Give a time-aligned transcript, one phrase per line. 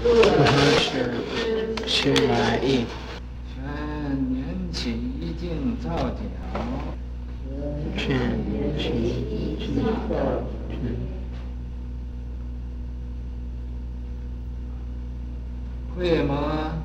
[0.00, 0.44] 不合
[0.78, 0.86] 适
[1.84, 2.86] 吃来意。
[3.50, 3.64] 劝
[4.32, 6.20] 缘起净造脚，
[7.96, 10.72] 劝缘起净造脚。
[15.96, 16.78] 会吗？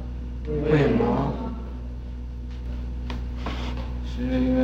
[0.47, 1.53] 会吗？
[4.07, 4.23] 是。
[4.23, 4.57] 曰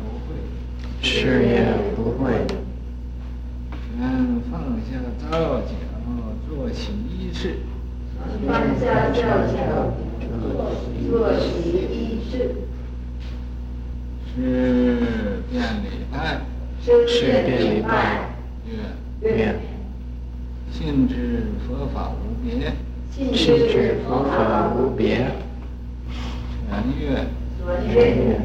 [0.00, 0.34] 不会。
[1.00, 1.42] 是。
[1.44, 2.24] 曰不会。
[3.94, 5.70] 劝放下造脚，
[6.48, 7.58] 做洗衣事。
[8.46, 9.94] 放下造脚，
[11.08, 12.32] 做洗衣事。
[14.34, 16.40] 是遍礼拜。
[16.84, 17.06] 是
[17.44, 17.86] 遍礼拜。
[18.66, 18.70] 月
[19.22, 19.60] 月。
[20.72, 22.72] 信知佛法无别。
[23.12, 25.30] 信知佛法无别。
[26.68, 27.24] 全月。
[27.64, 28.40] 全月。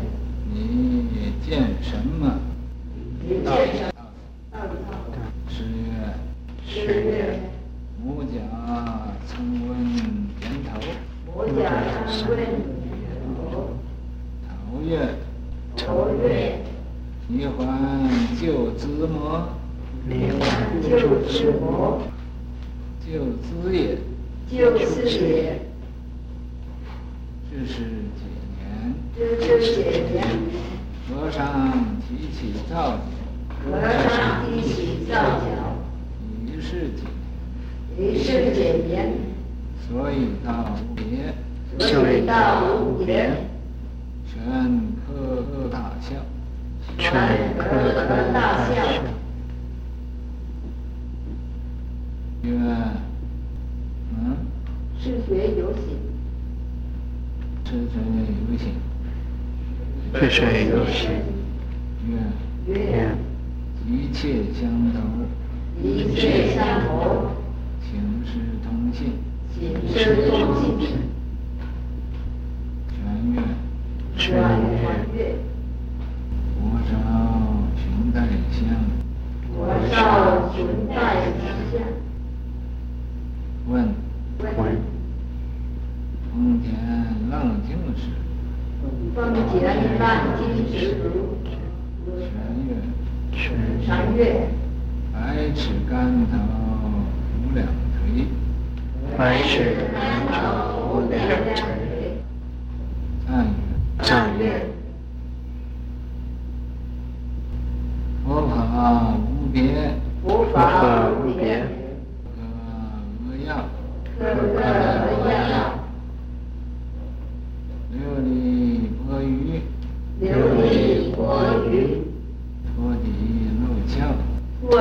[0.53, 1.49] 你见
[1.81, 2.39] 什么？
[3.43, 3.96] 道道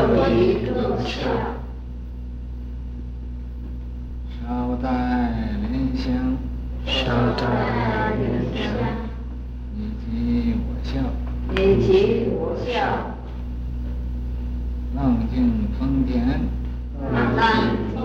[0.06, 1.14] 托底露窍。
[4.38, 4.88] 稍待
[5.60, 6.04] 莲香。
[6.84, 8.24] 稍待莲
[8.54, 8.64] 香。
[9.74, 10.90] 你即我笑。
[11.50, 12.70] 你即我笑。
[14.94, 16.14] 浪尽风田。
[17.12, 18.00] 浪尽风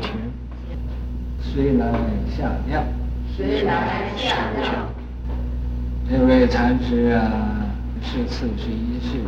[0.00, 0.12] 田。
[1.40, 1.82] 虽来
[2.36, 2.84] 下诏。
[3.36, 4.68] 虽来下诏。
[6.08, 7.22] 这位禅师啊，
[8.02, 9.20] 是次是一世，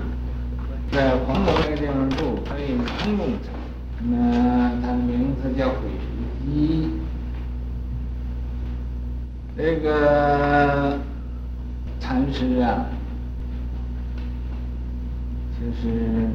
[0.91, 3.55] 在黄龙那个地方住，可以空中禅。
[4.11, 5.75] 那他的名字叫慧
[6.45, 6.91] 基。
[9.57, 10.99] 这个
[12.01, 12.87] 禅师啊，
[15.61, 16.29] 就是。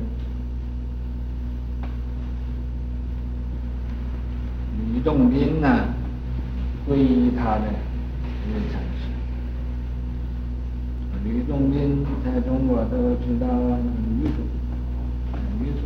[4.94, 5.68] 吕洞宾呢，
[6.88, 7.64] 皈依他的
[8.47, 9.12] 这位禅师。
[11.24, 13.46] 吕洞宾在中国都知道
[14.22, 14.47] 女主，
[15.59, 15.81] 女主，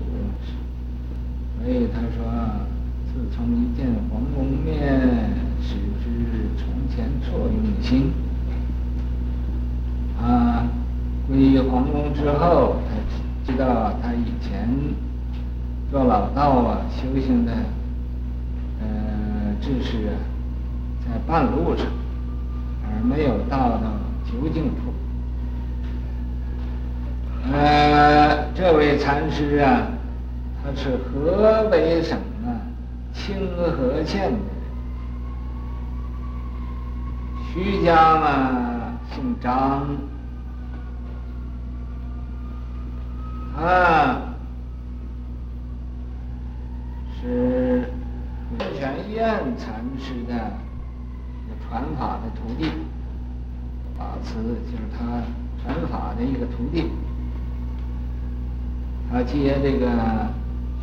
[1.58, 2.24] 所以他说，
[3.08, 5.02] 自从一见黄公面，
[5.60, 6.06] 始知
[6.58, 8.12] 从前错用心。
[10.22, 10.68] 啊，
[11.28, 14.70] 皈依黄公之后，才知道他以前
[15.90, 17.52] 做老道啊，修行的。
[18.82, 20.18] 呃，只是
[21.06, 21.86] 在半路上，
[22.92, 23.82] 而没有到到
[24.26, 24.94] 究竟处。
[27.52, 29.88] 呃，这位禅师啊，
[30.64, 32.62] 他是河北省啊
[33.14, 34.40] 清河县的人，
[37.54, 39.88] 徐家嘛姓张，
[43.58, 44.22] 啊，
[47.20, 47.90] 是。
[48.60, 50.34] 智泉院禅师的
[51.72, 52.70] 传法的徒弟，
[53.98, 54.34] 法慈
[54.70, 55.24] 就是他
[55.64, 56.92] 传法的一个徒弟，
[59.10, 59.88] 他接这个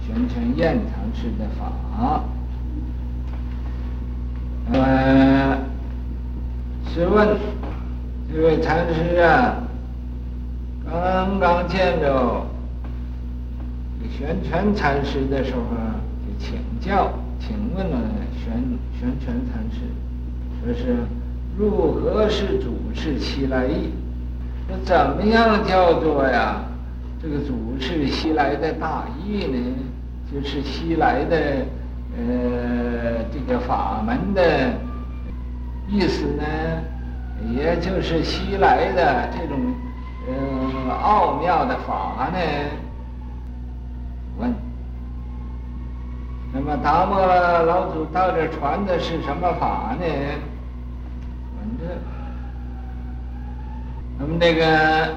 [0.01, 2.25] 玄泉偃禅师的法，
[4.73, 5.59] 呃，
[6.87, 7.37] 试问
[8.33, 9.57] 这位禅师啊，
[10.91, 12.47] 刚刚见着
[14.11, 17.99] 玄泉禅师的时候，就请教，请问了
[18.33, 18.55] 玄
[18.99, 19.81] 玄泉禅师，
[20.65, 20.97] 说是
[21.57, 23.93] 如何是主持西来意？
[24.69, 26.63] 那怎么样叫做呀？
[27.23, 29.59] 这个主持西来的大意呢？
[30.31, 31.37] 就是西来的
[32.17, 34.43] 呃这个法门的
[35.89, 36.45] 意思呢，
[37.57, 39.59] 也就是西来的这种
[40.29, 42.39] 呃奥妙的法呢？
[44.39, 44.68] 问。
[46.53, 50.05] 那么达摩老祖到这传的是什么法呢？
[51.59, 51.85] 问这。
[54.19, 55.15] 那么那个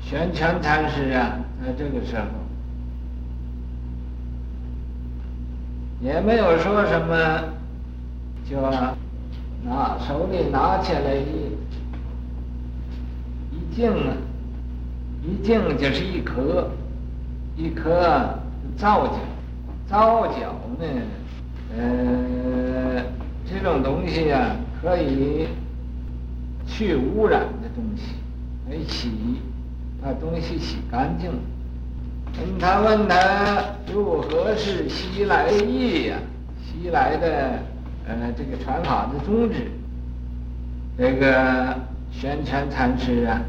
[0.00, 2.24] 玄泉禅师啊，在这个时候
[6.00, 7.14] 也没有说什么，
[8.44, 8.60] 就
[9.64, 11.52] 拿手里拿起来一
[13.52, 14.16] 一镜啊，
[15.22, 16.68] 一镜就是一颗，
[17.56, 18.38] 一颗
[18.76, 19.33] 造起来，
[19.88, 20.86] 皂角呢，
[21.76, 23.02] 呃，
[23.46, 25.48] 这种东西呀、啊，可以。
[26.66, 28.14] 去污染的东西，
[28.70, 29.10] 来洗，
[30.02, 31.30] 把东西洗干净。
[32.40, 36.16] 问他问他如何是西来意呀？
[36.64, 37.60] 西来的
[38.08, 39.70] 呃这个传法的宗旨。
[40.96, 41.78] 这个
[42.10, 43.42] 玄泉禅师啊，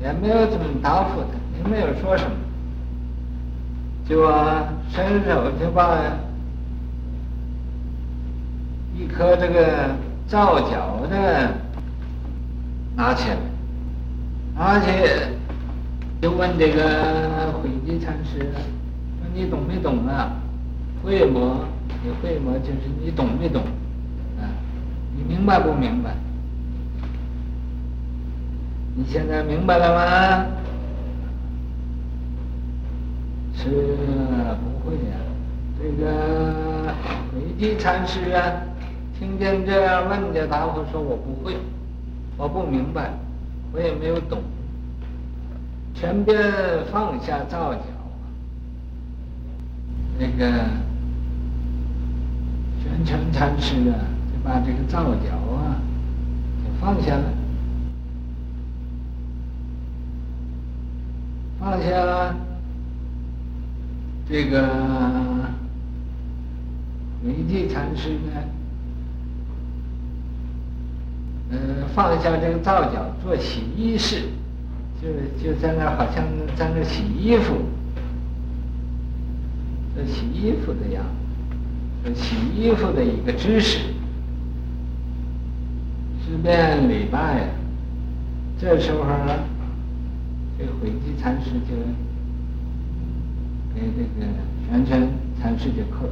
[0.00, 1.28] 也没有怎么答复他，
[1.58, 2.34] 也没有说什么，
[4.08, 4.26] 就
[4.90, 5.98] 伸手就把
[8.96, 9.94] 一颗这个。
[10.26, 11.52] 皂角的
[12.96, 13.36] 拿起来，
[14.56, 14.86] 拿起
[16.22, 18.38] 就问这个慧寂禅师
[19.20, 20.32] ：“说你懂没懂啊？
[21.02, 21.66] 会摸，
[22.02, 23.62] 你会摸，就是你懂没懂？
[24.40, 24.48] 啊，
[25.14, 26.16] 你明白不明白？
[28.96, 30.46] 你现在明白了吗？
[33.64, 33.70] 是
[34.60, 35.16] 不会呀、
[35.78, 36.92] 这个
[37.32, 38.60] 慧寂禅师啊。”
[39.18, 41.56] 听见这样问的，答复说：“我不会，
[42.36, 43.12] 我不明白，
[43.72, 44.42] 我也没有懂。”
[45.94, 46.36] 全边
[46.90, 47.80] 放下皂角，
[50.18, 50.44] 那个
[52.82, 53.94] 玄泉禅师啊，
[54.32, 55.80] 就把这个皂角啊，
[56.64, 57.24] 就放下了，
[61.60, 62.34] 放下了，
[64.28, 64.66] 这个
[67.22, 68.32] 慧寂禅师呢？
[71.50, 71.58] 嗯，
[71.94, 74.22] 放下这个皂角做洗衣事，
[75.00, 75.08] 就
[75.42, 76.24] 就在那好像
[76.56, 77.54] 在那洗衣服，
[79.94, 81.04] 做洗衣服的样
[82.02, 83.78] 子，洗衣服的一个姿势，
[86.26, 87.50] 十遍礼拜。
[88.58, 89.38] 这时候呢，
[90.58, 91.76] 这个慧寂禅师就
[93.74, 94.26] 给这个
[94.70, 95.08] 玄泉
[95.40, 96.06] 禅师就叩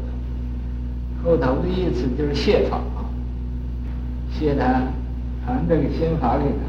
[1.23, 2.81] 头，叩头的意思就是谢法，
[4.33, 4.83] 谢他。
[5.45, 6.61] 传这个心法给他，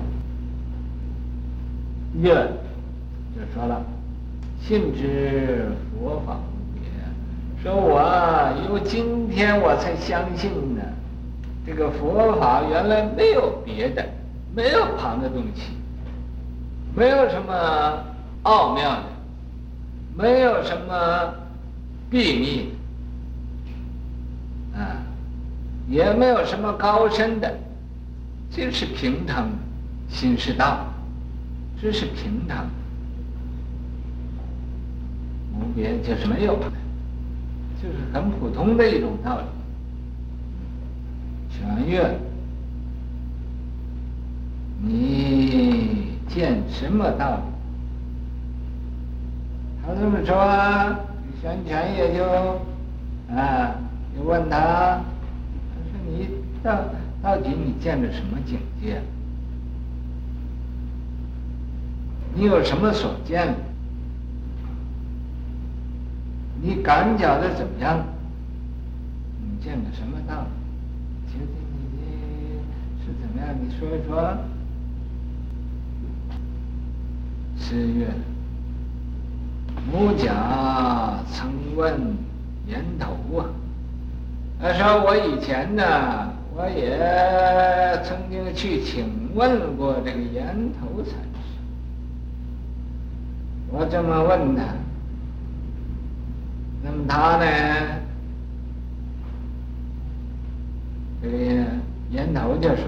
[2.24, 2.36] 愿
[3.36, 3.86] 就说了，
[4.60, 6.82] 信知佛法无别，
[7.62, 8.02] 说我
[8.68, 10.82] 由今天我才相信呢，
[11.68, 14.04] 这个佛法原来没有别的，
[14.56, 15.74] 没有旁的东西，
[16.96, 17.54] 没有什么
[18.42, 19.04] 奥妙的，
[20.16, 21.34] 没有什么
[22.10, 22.70] 秘密，
[24.76, 25.02] 啊，
[25.90, 27.58] 也没有什么高深的。
[28.56, 29.50] 就是平等，
[30.08, 30.86] 心是道，
[31.82, 32.56] 这是平等，
[35.56, 36.56] 无别就是没有，
[37.82, 39.46] 就是很普通的一种道理。
[41.50, 42.16] 全月，
[44.84, 47.53] 你见什么道理？
[49.86, 50.34] 他这么说，
[51.42, 52.24] 玄泉也就
[53.36, 53.76] 啊，
[54.16, 55.04] 就问他，他
[55.92, 56.28] 说你
[56.64, 56.80] 到。
[57.24, 59.02] 到底你见着什么境界？
[62.36, 63.56] 你有什么所见？
[66.62, 68.06] 你感觉的怎么样？
[69.40, 71.32] 你见的什么道理？
[71.32, 71.48] 究竟
[71.80, 71.96] 你
[73.06, 73.56] 是怎么样？
[73.58, 74.38] 你说一说。
[77.58, 78.10] 十月，
[79.92, 82.18] 母甲曾问
[82.68, 83.46] 岩头啊，
[84.62, 86.32] 他说我以前呢。
[86.56, 91.58] 我也曾经去请问过这个岩头禅师，
[93.72, 94.62] 我这么问他，
[96.84, 97.46] 那么他呢
[101.24, 101.38] 这个
[102.12, 102.86] 源头就说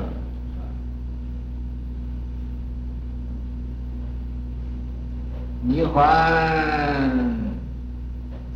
[5.67, 7.11] 你还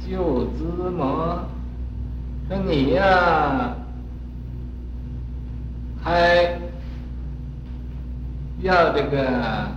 [0.07, 1.43] 旧资磨，
[2.47, 3.75] 说你呀、
[6.03, 6.59] 还
[8.61, 9.67] 要这个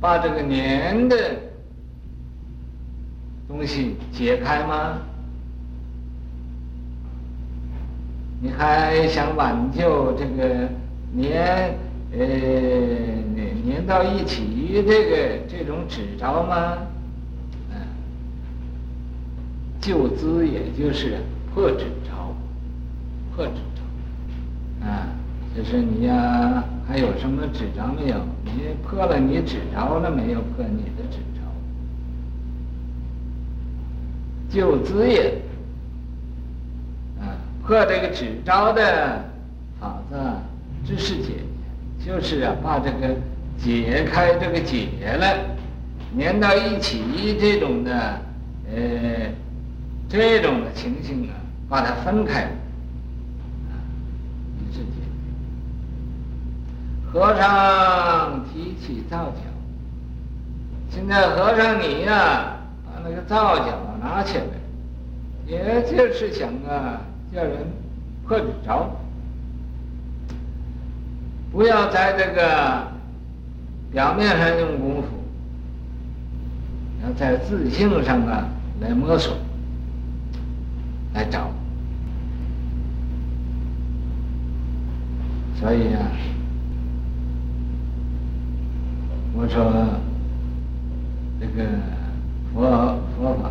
[0.00, 1.16] 把这个年的
[3.48, 4.98] 东西解开吗？
[8.40, 10.68] 你还想挽救这个
[11.12, 11.76] 年
[12.12, 12.18] 呃
[13.66, 16.78] 粘到一起这个这种纸招吗？
[17.70, 17.76] 嗯，
[19.80, 21.18] 旧资也就是
[21.52, 22.34] 破纸招，
[23.34, 25.08] 破纸招，啊，
[25.56, 28.16] 就是你呀，还有什么纸招没有？
[28.44, 30.40] 你破了你纸招了没有？
[30.40, 31.42] 破你的纸招，
[34.48, 35.42] 旧资也。
[37.66, 39.24] 破这个纸招的
[39.80, 40.16] 法子，
[40.86, 41.32] 知是解，
[41.98, 43.16] 就是啊，把这个
[43.58, 45.38] 解开这个结了，
[46.18, 47.92] 粘到一起这种的，
[48.70, 49.32] 呃，
[50.08, 51.34] 这种的情形啊，
[51.68, 53.72] 把它分开，啊，
[54.70, 54.90] 知是解。
[57.12, 59.40] 和尚提起皂角，
[60.90, 64.44] 现在和尚你呀、把那个皂角拿起来，
[65.46, 67.00] 也就是想啊。
[67.34, 67.52] 叫人
[68.26, 68.88] 破纸招，
[71.52, 72.86] 不要在这个
[73.92, 75.08] 表面上用功夫，
[77.02, 78.48] 要在自性上啊
[78.80, 79.36] 来摸索，
[81.14, 81.50] 来找。
[85.58, 86.10] 所以啊，
[89.34, 89.72] 我说
[91.40, 91.64] 这个
[92.52, 93.50] 佛佛法。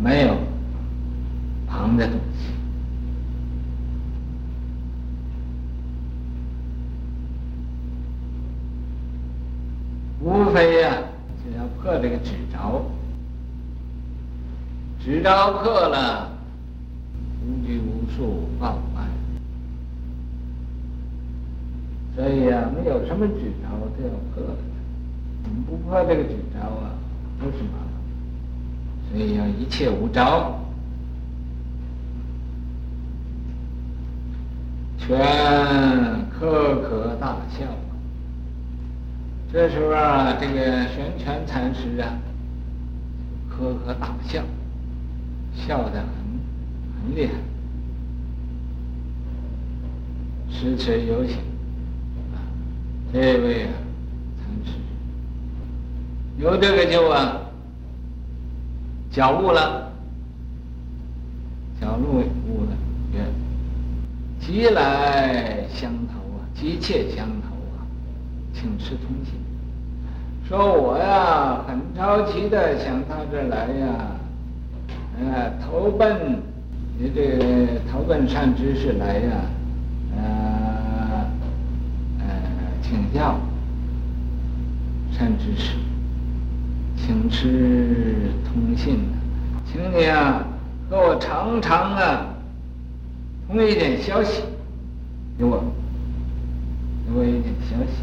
[0.00, 0.36] 没有
[1.66, 2.52] 旁的东西，
[10.20, 10.98] 无非呀、
[11.44, 12.82] 就要破这个纸招，
[15.00, 16.28] 纸招破了，
[17.46, 19.06] 无拘无束报无碍。
[22.16, 24.56] 所以呀、啊，没有什么纸招都要破了，
[25.44, 26.90] 我们不破这个纸招啊，
[27.40, 27.88] 都是麻烦。
[29.10, 30.60] 所以要一切无招，
[34.98, 35.16] 全
[36.28, 37.64] 呵呵大笑。
[39.52, 42.18] 这时候啊，这个玄泉禅师啊，
[43.48, 44.42] 呵呵大笑，
[45.54, 46.08] 笑得很
[47.02, 47.32] 很厉害。
[50.50, 51.36] 时迟有请
[52.34, 52.36] 啊，
[53.12, 53.70] 这位啊，
[54.38, 54.72] 禅师
[56.38, 57.42] 有这个就啊。
[59.10, 59.90] 觉悟了，
[61.80, 62.76] 觉悟悟了，
[63.12, 63.24] 也
[64.38, 67.47] 急来相投啊，急切相投，
[68.60, 69.34] 请示通信，
[70.48, 74.16] 说我呀很着急的想到这儿来呀，
[75.20, 76.42] 呃，投奔
[76.98, 79.30] 你这投奔善知识来呀，
[80.16, 80.22] 呃
[82.18, 82.26] 呃，
[82.82, 83.38] 请教
[85.12, 85.76] 善知识。
[86.96, 88.98] 请示通信，
[89.64, 90.42] 请你啊，
[90.90, 92.26] 和我常常啊，
[93.46, 94.42] 通一点消息，
[95.38, 95.62] 给我，
[97.06, 98.02] 给我一点消息，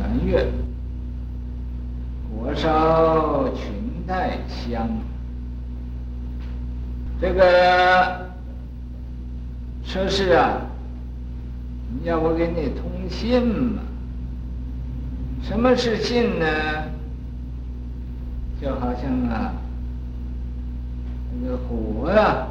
[0.00, 0.46] 全月，
[2.30, 3.66] 火烧裙
[4.06, 4.88] 带香，
[7.20, 8.26] 这个
[9.84, 10.62] 说是啊，
[12.02, 13.82] 要我给你通信嘛？
[15.42, 16.46] 什么是信呢？
[18.58, 19.52] 就好像啊，
[21.42, 22.46] 那个火呀，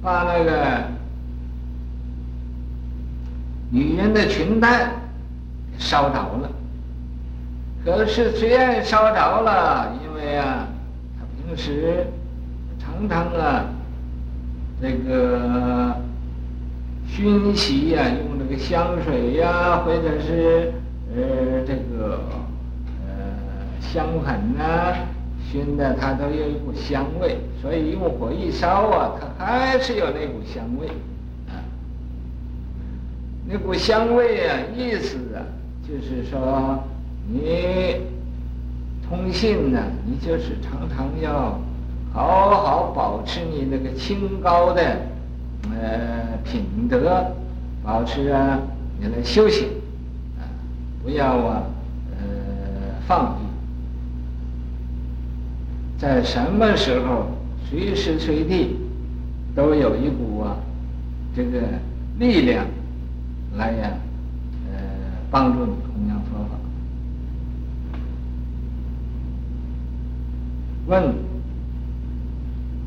[0.00, 0.84] 把那个
[3.70, 4.92] 女人的裙带
[5.78, 6.50] 烧着了。
[7.84, 10.66] 可是虽然烧着了，因为啊，
[11.18, 12.06] 他平时
[12.78, 13.66] 常常啊，
[14.80, 15.96] 这个
[17.06, 20.72] 熏洗呀，用这个香水呀，或者是
[21.14, 22.20] 呃这个
[23.06, 23.34] 呃。
[23.80, 24.92] 香粉啊，
[25.48, 30.88] 熏的它都有一股香味，所以用火一烧啊，它还是有那股香味，
[31.48, 31.62] 啊，
[33.46, 35.46] 那股香味啊，意思啊，
[35.86, 36.82] 就是说
[37.28, 37.96] 你
[39.06, 41.60] 通信呢，你就是常常要
[42.12, 44.82] 好好保持你那个清高的
[45.70, 47.32] 呃品德，
[47.82, 48.58] 保持啊
[48.98, 49.68] 你的修行，
[50.38, 50.48] 啊，
[51.02, 51.62] 不要啊
[52.18, 52.24] 呃
[53.06, 53.44] 放逸。
[55.98, 57.26] 在什么时候
[57.68, 58.76] 随时随地
[59.54, 60.56] 都有一股啊
[61.34, 61.60] 这个
[62.18, 62.66] 力量
[63.56, 63.90] 来呀，
[65.34, 66.50] 帮助你弘扬佛法。
[70.86, 71.12] 问：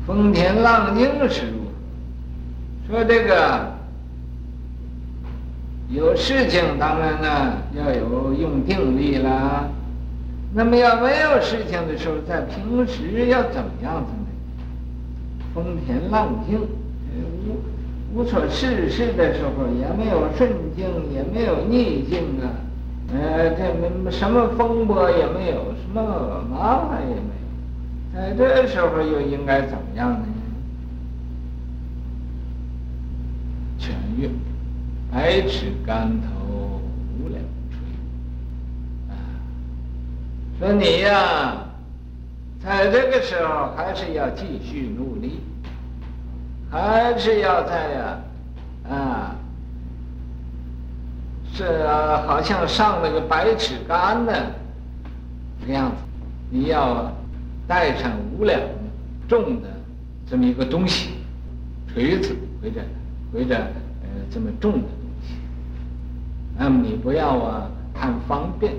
[0.06, 1.58] 风平浪静时如
[2.88, 3.00] 何？
[3.00, 3.74] 说这个
[5.90, 9.68] 有事情，当然呢要有用定力啦。
[10.54, 14.26] 那么要没有事情的时候，在平时要怎么样子呢？
[15.52, 17.60] 风平浪静，无
[18.14, 22.48] 无所事事的时候，也没有顺境，也没有逆境啊，
[23.12, 27.32] 呃，这没什么风波也没有，什么麻烦也没
[28.14, 30.26] 有，在这时候又应该怎么样呢？
[33.78, 34.30] 全月，
[35.12, 36.80] 百尺竿头
[37.20, 37.78] 无两垂，
[39.10, 39.14] 啊，
[40.58, 41.64] 说你呀。
[42.60, 45.38] 在这个时候，还是要继续努力，
[46.70, 48.18] 还是要在呀，
[48.90, 49.36] 啊，
[51.52, 54.32] 是啊，好像上了个百尺竿呢，
[55.60, 55.96] 这个样子，
[56.50, 57.10] 你要
[57.66, 58.60] 带上五两
[59.28, 59.68] 重的
[60.28, 61.10] 这么一个东西，
[61.92, 62.80] 锤子或者
[63.32, 65.34] 或者呃这么重的东西，
[66.58, 68.74] 那么你不要啊贪方便，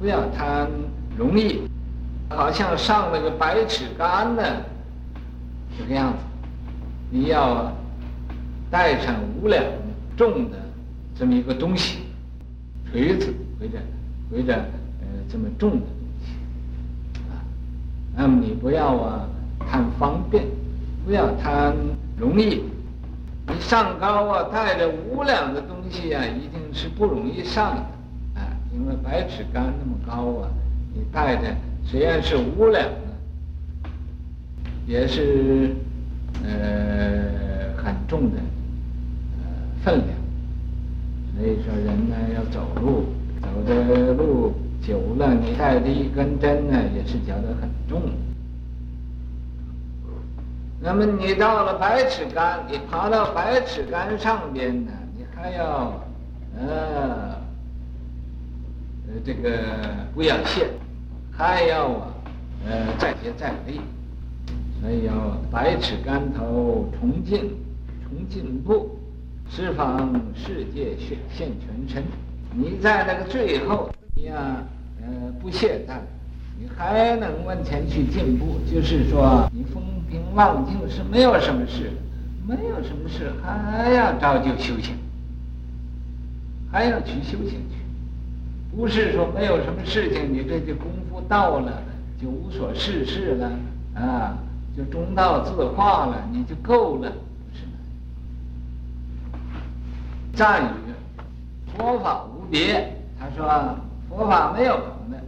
[0.00, 0.68] 不要贪
[1.16, 1.62] 容易。
[2.28, 4.42] 好像上了个百尺竿呢，
[5.76, 6.18] 这个样子，
[7.10, 7.72] 你要
[8.70, 9.62] 带上五两
[10.16, 10.56] 重的
[11.18, 11.98] 这么一个东西，
[12.90, 13.78] 锤子或者
[14.30, 15.86] 或者呃这么重的东
[16.24, 16.32] 西，
[17.30, 17.42] 啊，
[18.16, 19.28] 那么你不要啊
[19.68, 20.44] 贪方便，
[21.04, 21.74] 不要贪
[22.16, 22.62] 容易，
[23.48, 30.48] 你上高啊带着五两的东西啊，一定是不容易上的，啊，因为百尺竿那么高啊，
[30.94, 31.54] 你带着。
[31.82, 33.90] 虽然是五两的，
[34.86, 35.74] 也是
[36.44, 38.38] 呃很重的
[39.38, 39.44] 呃
[39.84, 40.08] 分量。
[41.36, 43.06] 所以说人呢要走路，
[43.40, 48.02] 走的路久了，你带着一根针呢也是觉得很重。
[50.82, 56.00] 那么你到了百尺竿，你爬到百尺竿上边呢，你还要
[56.58, 57.36] 呃
[59.06, 59.50] 呃这个
[60.14, 60.68] 不要懈。
[61.32, 62.08] 还要啊，
[62.68, 63.80] 呃，再接再厉，
[64.80, 65.12] 所以要
[65.50, 67.40] 百尺竿头重进，
[68.02, 68.98] 重进步，
[69.50, 72.02] 十方世界显现全身。
[72.54, 74.64] 你在那个最后，你呀、
[75.02, 75.98] 呃，不懈怠，
[76.58, 78.58] 你还能往前去进步。
[78.72, 81.90] 就是说，你风平浪静是没有什么事，
[82.46, 84.94] 没有什么事，还要照旧修行，
[86.72, 88.74] 还要去修行去。
[88.74, 91.82] 不是说没有什么事情，你这就功夫到了，
[92.20, 93.50] 就无所事事了，
[93.94, 94.38] 啊，
[94.80, 97.72] 就中道自化了，你就够了，不是吗？
[100.34, 100.68] 赞语
[101.76, 103.76] 佛法无别，他说
[104.08, 105.18] 佛法没有旁的，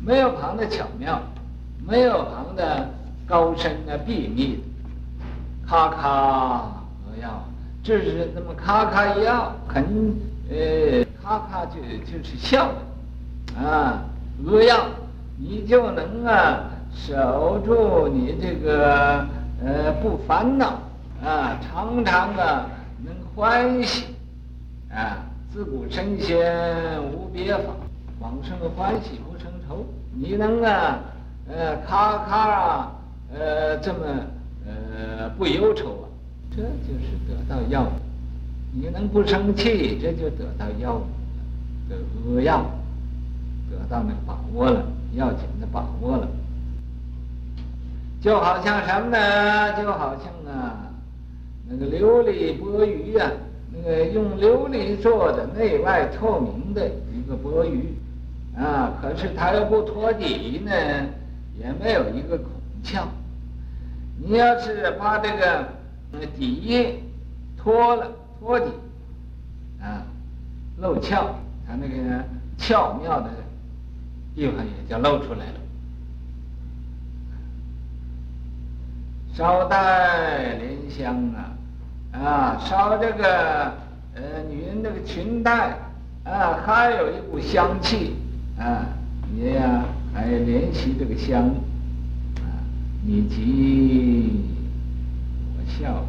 [0.00, 1.20] 没有旁的巧妙，
[1.84, 2.88] 没有旁的
[3.26, 4.62] 高深的秘密，
[5.66, 6.72] 咔咔
[7.10, 7.42] 扼要，
[7.82, 9.84] 这是那么咔咔一要，很
[10.48, 11.04] 呃。
[11.20, 12.68] 咔咔就就是笑，
[13.56, 14.02] 啊，
[14.44, 14.86] 扼要，
[15.36, 19.26] 你就能啊守住你这个
[19.64, 20.78] 呃不烦恼
[21.24, 22.66] 啊，常常的
[23.04, 24.06] 能欢喜，
[24.90, 27.64] 啊，自古圣贤无别法，
[28.20, 29.84] 往生欢喜不生愁。
[30.14, 30.98] 你能啊
[31.48, 32.92] 呃咔咔啊
[33.34, 33.98] 呃这么
[34.66, 36.04] 呃不忧愁啊，
[36.50, 37.92] 这就是得到药物。
[38.74, 41.06] 你能不生气，这就得到要领
[41.88, 42.58] 的扼要，
[43.70, 44.82] 得到那把握了，
[45.14, 46.28] 要紧的把握了。
[48.22, 49.72] 就好像什么呢？
[49.82, 50.86] 就好像啊，
[51.68, 53.32] 那个琉璃钵盂啊，
[53.72, 57.80] 那个用琉璃做的内外透明的一个钵盂
[58.56, 60.72] 啊，可是它又不托底呢，
[61.58, 62.48] 也没有一个孔
[62.84, 63.02] 窍。
[64.18, 65.66] 你要是把这个
[66.38, 67.02] 底
[67.56, 68.08] 托了。
[68.38, 68.66] 托底，
[69.80, 70.02] 啊，
[70.78, 71.26] 露窍，
[71.64, 72.24] 它那个
[72.58, 73.30] 巧妙的
[74.34, 75.61] 地方也就露出来了。
[79.34, 81.52] 捎带莲香啊，
[82.12, 83.72] 啊，捎这个
[84.14, 85.76] 呃女人那个裙带
[86.24, 88.16] 啊，还有一股香气
[88.58, 88.86] 啊，
[89.34, 91.42] 你呀还怜惜这个香
[92.36, 92.44] 啊，
[93.04, 94.44] 你急
[95.56, 96.04] 我笑，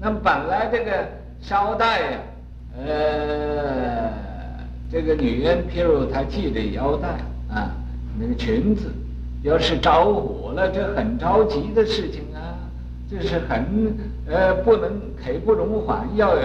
[0.00, 1.18] 那本来这个。
[1.40, 2.18] 捎带呀，
[2.76, 4.10] 呃，
[4.90, 7.10] 这个女人，譬如她系着腰带
[7.48, 7.70] 啊，
[8.18, 8.92] 那个裙子，
[9.42, 12.24] 要是着火了，这很着急的事情
[13.10, 16.36] 这是很呃不能刻不容缓，要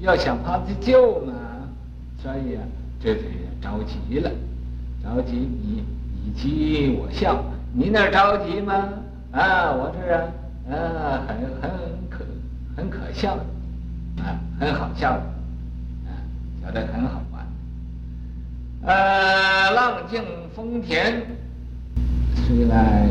[0.00, 1.32] 要想法子救嘛，
[2.22, 2.62] 所以啊，
[3.02, 3.22] 这就
[3.62, 4.30] 着急了，
[5.02, 5.82] 着急你
[6.24, 8.74] 你急我笑，你那着急吗？
[9.32, 10.28] 啊，我这儿
[10.68, 11.70] 啊，啊很很
[12.10, 12.24] 可
[12.76, 13.34] 很可笑，
[14.18, 16.10] 啊很好笑，啊
[16.62, 17.46] 觉得很好玩，
[18.84, 20.22] 呃浪静
[20.54, 21.22] 风恬。
[22.46, 23.06] 吹来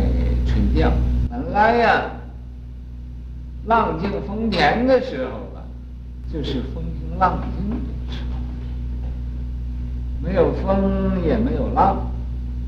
[0.45, 0.91] 吹掉，
[1.29, 2.11] 本来呀，
[3.69, 5.61] 浪静风恬的时候啊，
[6.33, 7.75] 就是风平浪静的
[8.11, 8.39] 时候，
[10.23, 12.11] 没有风也没有浪，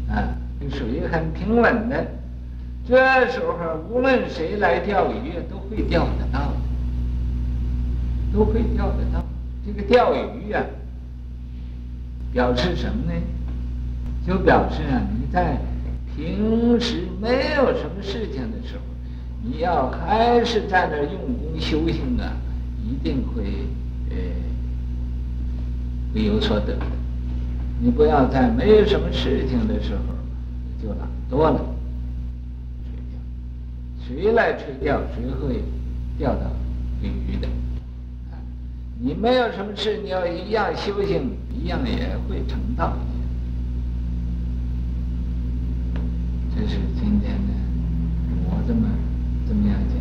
[0.08, 0.38] 啊，
[0.70, 2.06] 水很平稳的。
[2.88, 2.96] 这
[3.32, 6.56] 时候无论谁来钓鱼，都会钓得到的，
[8.32, 9.26] 都会钓得到。
[9.66, 10.64] 这个钓鱼啊，
[12.32, 13.20] 表示什么呢？
[14.28, 15.58] 就表示啊，你在。
[16.14, 18.82] 平时没有什么事情的时候，
[19.44, 22.34] 你要还是在那儿用功修行啊，
[22.86, 23.44] 一定会
[24.10, 24.16] 呃
[26.14, 26.78] 会有所得。
[27.80, 30.04] 你不要在没有什么事情的时候
[30.82, 31.60] 就懒惰了，
[34.06, 35.64] 垂钓，谁来垂钓，谁会
[36.20, 36.52] 钓到
[37.02, 37.48] 鲤鱼的。
[39.00, 42.96] 你没有什么事，你要一样修行，一样也会成道。
[46.54, 47.54] 这是今天的，
[48.46, 48.88] 我这么
[49.52, 49.98] 怎么样讲，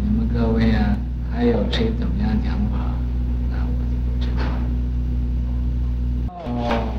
[0.00, 0.96] 你们各位啊，
[1.28, 2.94] 还有谁怎么样讲法？
[3.50, 4.62] 那我就不知道了。
[6.46, 6.94] 哦，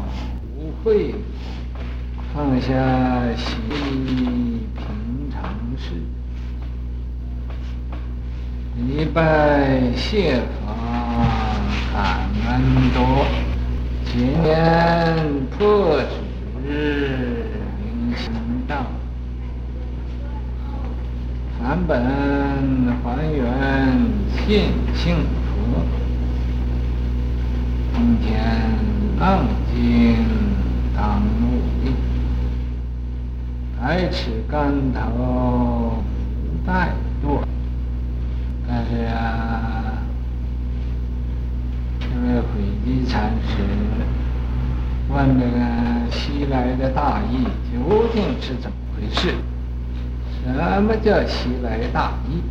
[0.54, 1.16] 不会
[2.34, 2.68] 放下
[3.38, 3.48] 心
[4.76, 5.40] 平常
[5.78, 5.96] 事，
[8.76, 10.68] 礼拜谢法
[11.94, 13.26] 感恩多，
[14.04, 15.16] 今年
[15.58, 16.02] 破
[16.68, 17.29] 执。
[21.70, 22.02] 返本
[23.04, 23.46] 还原
[24.34, 25.86] 现性佛，
[27.94, 28.42] 今天
[29.20, 30.26] 浪静
[30.96, 31.94] 当努力，
[33.80, 36.02] 百尺竿头
[36.42, 36.88] 不怠
[37.24, 37.44] 惰。
[38.68, 40.02] 但是啊，
[42.00, 42.48] 这位慧
[42.84, 43.58] 基禅师
[45.08, 45.60] 问这个
[46.10, 49.36] 西来的大义究竟是怎么回事？
[50.44, 52.42] 什么叫西来大意？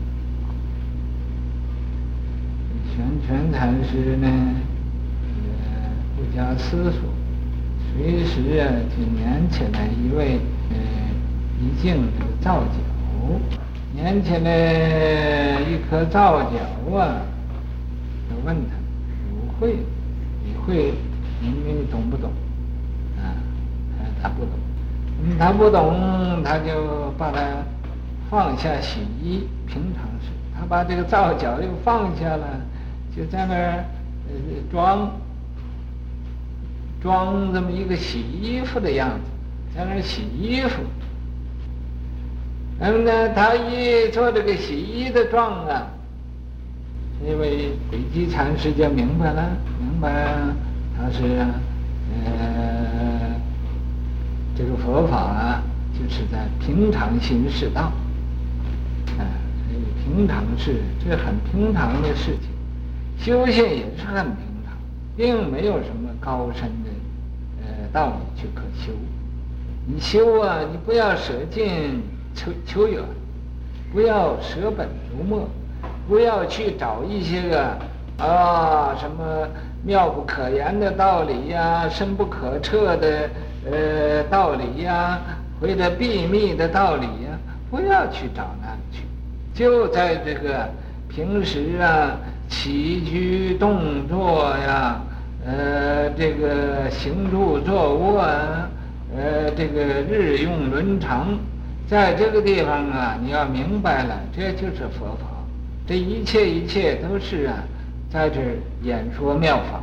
[2.94, 4.29] 玄泉禅师呢，
[5.42, 5.48] 也
[6.16, 7.01] 不假思索，
[7.94, 10.77] 随时啊就拈起来一位呃
[11.61, 12.74] 一镜这个皂角，
[13.96, 16.59] 拈起来一颗皂角
[16.96, 17.22] 啊，
[18.29, 18.74] 就问他，
[19.31, 19.77] 不会，
[20.44, 20.92] 你会，
[21.40, 22.31] 你你懂不懂？
[23.16, 23.33] 啊，
[24.20, 24.51] 他不懂，
[25.38, 27.40] 他不懂，他就把他。
[28.31, 30.29] 放下洗衣，平常事。
[30.59, 32.61] 他把这个皂角又放下了，
[33.17, 33.85] 就在那儿
[34.29, 34.35] 呃
[34.71, 35.11] 装
[37.01, 39.31] 装这么一个洗衣服的样子，
[39.75, 40.83] 在那儿洗衣服。
[42.81, 45.87] 那么呢，他一做这个洗衣的状啊，
[47.25, 50.37] 这位慧基禅师就明白了，明白
[50.97, 51.23] 他是
[52.25, 53.35] 呃
[54.57, 55.62] 这个佛法啊，
[55.93, 57.93] 就是在平常心是道。
[60.09, 62.49] 平常事，这很平常的事情，
[63.18, 64.73] 修行也是很平常，
[65.14, 66.90] 并没有什么高深的
[67.62, 68.92] 呃道理去可修。
[69.87, 72.03] 你修啊，你不要舍近
[72.35, 73.03] 求求远，
[73.92, 75.47] 不要舍本逐末，
[76.09, 77.61] 不要去找一些个
[78.18, 79.47] 啊什么
[79.85, 83.31] 妙不可言的道理呀、深不可测的
[83.71, 85.21] 呃道理呀、
[85.61, 87.38] 或者秘密的道理呀、
[87.71, 88.67] 不要去找那。
[89.59, 90.68] 就在这个
[91.09, 92.16] 平时啊，
[92.49, 95.01] 起居动作呀，
[95.44, 98.71] 呃，这个行住坐卧啊，
[99.16, 101.37] 呃，这个日用伦常，
[101.88, 105.27] 在这个地方啊，你要明白了，这就是佛法。
[105.88, 107.55] 这一切一切都是啊，
[108.12, 108.40] 在这
[108.85, 109.83] 演说妙法。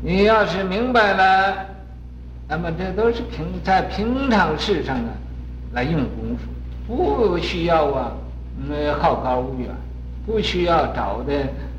[0.00, 1.66] 你要是明白了，
[2.46, 5.10] 那么这都是平在平常事上啊，
[5.72, 6.36] 来用功
[6.86, 8.12] 夫，不需要啊。
[8.58, 9.70] 嗯，好高骛远，
[10.26, 11.32] 不需要找的，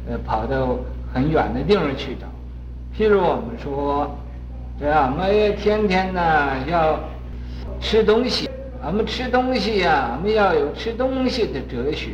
[0.10, 0.78] 呃，跑到
[1.14, 2.28] 很远的地方去找。
[2.96, 4.16] 譬如我们说，
[4.80, 6.22] 这样，我们天天呢
[6.70, 7.00] 要
[7.80, 8.50] 吃东西，
[8.86, 12.12] 我们吃东西呀，我们要有吃东西的哲学。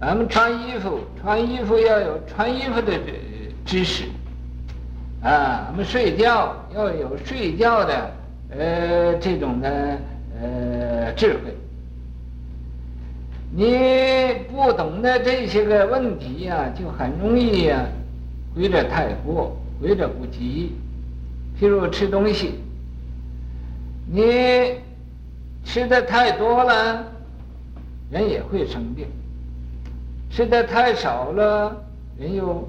[0.00, 2.92] 我们穿衣服，穿衣服要有穿衣服的
[3.64, 4.04] 知识。
[5.22, 8.10] 啊，我们睡觉要有睡觉的，
[8.50, 9.98] 呃这种的
[10.40, 11.54] 呃智慧。
[13.54, 17.86] 你不懂得这些个问题呀、啊，就很容易呀、啊，
[18.56, 20.72] 挥之太过，挥之不及。
[21.60, 22.54] 譬如吃东西，
[24.10, 24.22] 你
[25.64, 27.04] 吃的太多了，
[28.10, 29.06] 人也会生病；
[30.30, 31.76] 吃的太少了，
[32.18, 32.66] 人又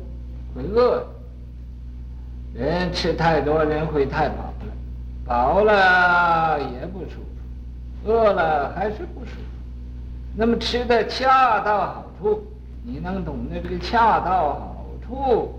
[0.54, 1.08] 会饿。
[2.54, 4.74] 人吃太多，人会太饱了，
[5.26, 7.22] 饱了也不舒
[8.04, 9.43] 服，饿了还是不舒服。
[10.36, 12.44] 那么吃的恰到好处，
[12.84, 15.54] 你能懂得这个恰到好处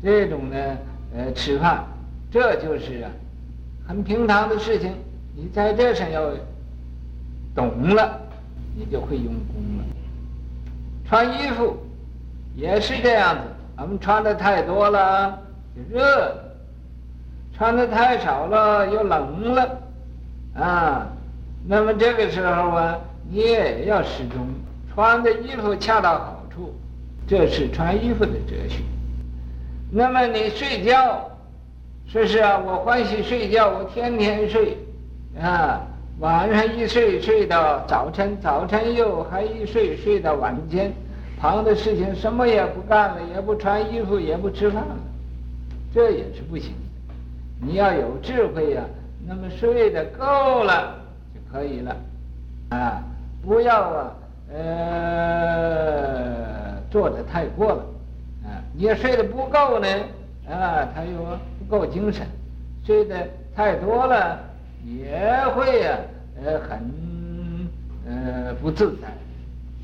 [0.00, 0.56] 这种呢
[1.16, 1.84] 呃吃饭，
[2.30, 3.10] 这就是啊
[3.88, 4.94] 很平常的事情。
[5.34, 6.30] 你在这上要
[7.56, 8.20] 懂了，
[8.76, 9.84] 你就会用功了。
[11.08, 11.76] 穿衣服
[12.54, 13.40] 也是这样子，
[13.78, 15.38] 我们穿的太多了
[15.74, 16.36] 就热，
[17.52, 19.78] 穿的太少了又冷了，
[20.54, 21.06] 啊，
[21.66, 22.96] 那么这个时候啊。
[23.32, 24.44] 你也要始终
[24.92, 26.74] 穿的衣服恰到好处，
[27.28, 28.82] 这是穿衣服的哲学。
[29.88, 31.30] 那么你睡觉，
[32.08, 34.76] 说是啊，我欢喜睡觉，我天天睡，
[35.40, 35.80] 啊，
[36.18, 40.92] 晚上一睡睡到早晨，早晨又还一睡睡到晚间，
[41.38, 44.96] 旁的事情什么也不干了，也不穿衣服，也不吃饭了，
[45.94, 47.14] 这也是不行的。
[47.64, 48.82] 你要有智慧呀，
[49.24, 50.96] 那么睡得够了
[51.32, 51.96] 就可以了，
[52.70, 53.04] 啊。
[53.42, 54.12] 不要啊，
[54.52, 54.60] 呃，
[56.90, 57.82] 做的太过了，
[58.44, 59.88] 啊，你要睡得不够呢，
[60.48, 62.26] 啊，他又不够精神，
[62.84, 63.26] 睡得
[63.56, 64.38] 太多了
[64.84, 65.98] 也会啊，
[66.44, 66.78] 呃，很
[68.06, 69.08] 呃不自在，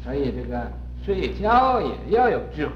[0.04, 0.70] 所以这个
[1.04, 2.72] 睡觉也要有智慧，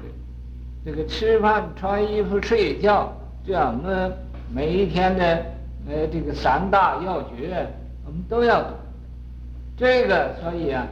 [0.83, 3.13] 这个吃饭、穿衣服、睡觉
[3.45, 4.17] 这样的
[4.51, 5.45] 每一天的
[5.87, 7.67] 呃这个三大要诀，
[8.05, 8.71] 我们都要懂。
[9.77, 10.87] 这个，所以啊，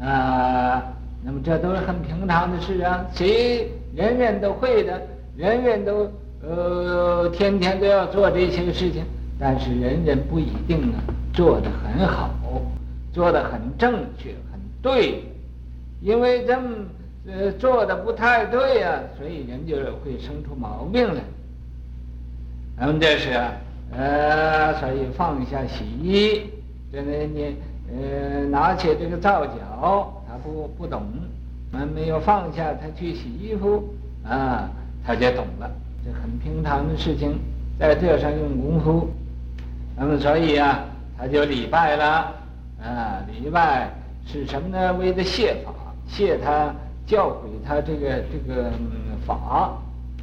[0.00, 0.82] 啊、呃，
[1.24, 5.02] 那么这都是很平常的事啊，谁人人都会的，
[5.36, 6.08] 人人都
[6.40, 9.04] 呃天天都要做这些事情，
[9.40, 12.30] 但是人人不一定啊做得很好，
[13.12, 15.24] 做得很正确、很对，
[16.00, 16.68] 因为这么
[17.26, 21.20] 呃做的不太对、啊，所以人就会生出毛病来。
[22.78, 23.52] 那么这是啊，
[23.96, 26.42] 呃，所以放下洗衣，
[26.92, 27.56] 这个你。
[27.92, 31.02] 呃，拿起这个皂角，他不不懂，
[31.72, 33.82] 还没有放下，他去洗衣服，
[34.24, 34.70] 啊，
[35.04, 35.68] 他就懂了，
[36.04, 37.38] 这很平常的事情，
[37.80, 39.08] 在这上用功夫，
[39.96, 40.84] 那么所以啊，
[41.18, 42.32] 他就礼拜了，
[42.80, 43.90] 啊，礼拜
[44.24, 44.92] 是什么呢？
[44.94, 45.72] 为了谢法，
[46.06, 46.72] 谢他
[47.06, 48.70] 教诲他这个这个
[49.26, 49.76] 法，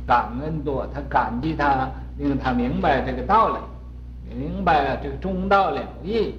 [0.06, 3.58] 感恩多，他感激他，令他明白这个道理，
[4.34, 6.34] 明白这个中道了义。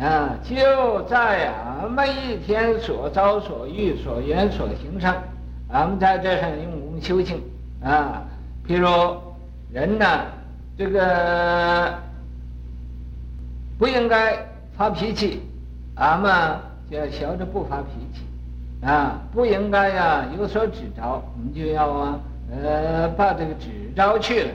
[0.00, 5.14] 啊，就在俺们一天所遭所遇所缘所行上，
[5.68, 7.38] 俺们在这上用功修行
[7.84, 8.22] 啊。
[8.66, 8.88] 譬如
[9.70, 10.06] 人呢，
[10.78, 11.92] 这个
[13.78, 14.34] 不应该
[14.76, 15.42] 发脾气，
[15.96, 16.32] 俺们
[16.90, 19.20] 就要学着不发脾气啊。
[19.32, 24.50] 不应该呀有所指着，我们就要啊呃把这个指着去了。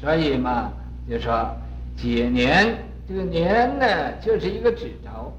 [0.00, 0.72] 所以嘛，
[1.08, 1.48] 就说
[1.96, 2.76] 解年。
[3.06, 5.30] 这个年呢，就是一个指着，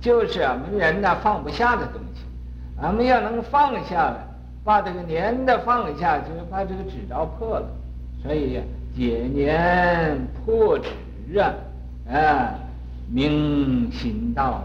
[0.00, 2.22] 就是俺们人呢放不下的东西，
[2.80, 4.16] 俺们要能放下来，
[4.62, 7.66] 把这个年的放下，就是把这个指着破了。
[8.22, 8.60] 所以
[8.96, 10.90] 解年破指
[11.40, 11.54] 啊，
[12.08, 12.54] 啊，
[13.10, 14.62] 明心道，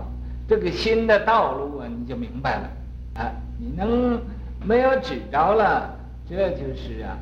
[0.48, 2.70] 这个新的道路啊，你就明白了
[3.16, 3.32] 啊。
[3.60, 4.22] 你能
[4.64, 5.90] 没有指着了，
[6.30, 7.18] 这就是啊，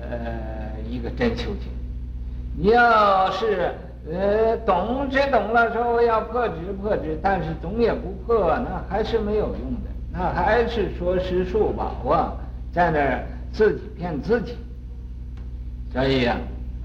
[0.00, 1.72] 呃，一个真修行。
[2.56, 3.74] 你要是。
[4.08, 12.32] 呃，懂是懂了，说我要破执破执，但是总也不破，那还是没有用的，那还是说是数宝啊，
[12.72, 14.56] 在那儿自己骗自己。
[15.92, 16.40] 所以呀、啊，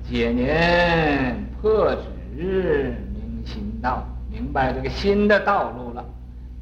[0.10, 1.95] 解年破
[2.36, 6.04] 执明心道，明白这个新的道路了，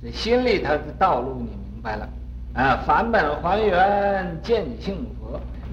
[0.04, 2.08] 这心里头的道路你明白了，
[2.54, 5.23] 啊，返本还原见性佛。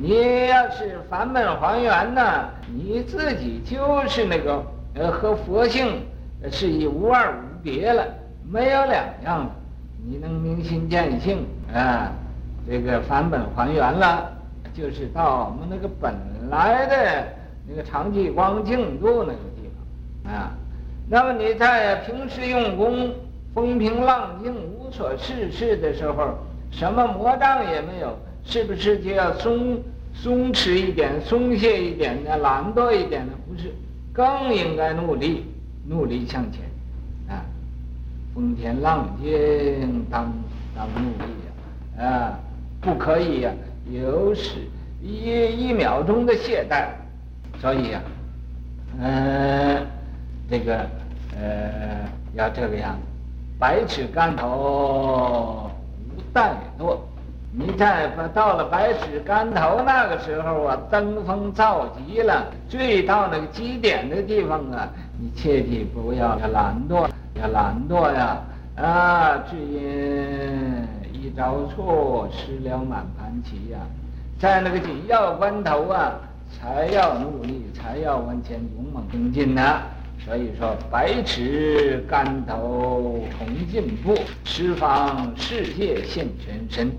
[0.02, 6.00] 你要是返本还原呢，你自己就是那个呃和佛性
[6.50, 8.02] 是一无二无别了，
[8.50, 9.50] 没有两样了。
[10.02, 12.10] 你能明心见性啊，
[12.66, 14.32] 这个返本还原了，
[14.72, 16.14] 就是到我们那个本
[16.48, 17.26] 来的
[17.68, 19.68] 那个常寂光净土那个地
[20.24, 20.52] 方啊。
[21.10, 23.12] 那么你在平时用功
[23.52, 26.38] 风平浪静无所事事的时候，
[26.70, 28.16] 什么魔障也没有。
[28.44, 29.79] 是不是就要松
[30.12, 33.33] 松弛一点、松懈一点的、懒惰一点的？
[33.46, 33.72] 不是，
[34.12, 35.44] 更应该努力，
[35.87, 36.62] 努力向前，
[37.29, 37.44] 啊，
[38.35, 40.33] 风平浪静当
[40.74, 41.33] 当努力
[41.96, 42.38] 呀，啊，
[42.81, 43.53] 不可以呀，
[43.90, 44.57] 有时
[45.00, 46.88] 一一秒钟的懈怠，
[47.61, 48.03] 所以呀，
[49.00, 49.87] 嗯，
[50.50, 50.76] 这个
[51.38, 53.03] 呃要这个样子，
[53.59, 55.70] 百尺竿头
[56.16, 56.98] 无怠惰。
[57.52, 68.40] 你再到了百尺竿头那个时候啊，登峰造极了，最到那个极点的地方啊，你切记不要要懒惰，要懒惰呀！
[68.76, 73.78] 啊，只因一朝错，失了满盘棋呀！
[74.38, 76.20] 在那个紧要关头啊，
[76.52, 79.82] 才要努力，才要往前勇猛精进呐！
[80.24, 86.92] 所以说，百尺竿头重进步，十方世界现全身。